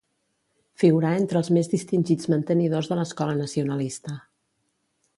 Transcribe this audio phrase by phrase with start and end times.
[0.83, 4.21] Figurà entre els més distingits mantenidors de l'escola nacionalista.